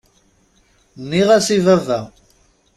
[1.01, 1.99] Nniɣ-as i baba.